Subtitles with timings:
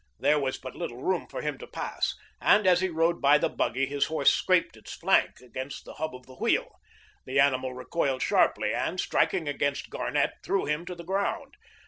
[0.17, 3.49] There was but little room for him to pass, and, as he rode by the
[3.49, 6.71] buggy, his horse scraped his flank against the hub of the wheel.
[7.27, 11.53] The animal recoiled sharply, and, striking against Garnett, threw him to the ground.